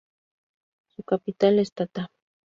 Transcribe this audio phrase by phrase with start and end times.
[0.87, 2.09] Su capital es Tata.